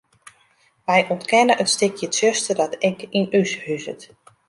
Wy 0.87 0.99
ûntkenne 1.13 1.53
it 1.61 1.71
stikje 1.73 2.07
tsjuster 2.13 2.55
dat 2.59 2.73
ek 2.89 2.99
yn 3.17 3.25
ús 3.39 3.51
huzet. 3.63 4.01